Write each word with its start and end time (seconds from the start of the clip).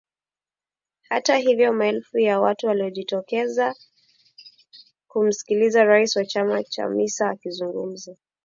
Hata 1.09 1.37
hivyo 1.37 1.73
maelfu 1.73 2.19
ya 2.19 2.39
watu 2.39 2.67
waliojitokeza 2.67 3.75
kumsikiliza 5.07 5.83
rais 5.83 6.15
wa 6.15 6.25
chama 6.25 6.63
Chamisa 6.63 7.29
akizungumza 7.29 8.15